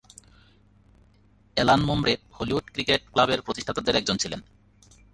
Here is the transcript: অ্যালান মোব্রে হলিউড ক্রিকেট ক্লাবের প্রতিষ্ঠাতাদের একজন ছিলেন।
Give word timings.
অ্যালান 1.57 1.81
মোব্রে 1.85 2.13
হলিউড 2.33 2.65
ক্রিকেট 2.73 3.01
ক্লাবের 3.13 3.39
প্রতিষ্ঠাতাদের 3.41 3.95
একজন 3.95 4.17
ছিলেন। 4.17 4.41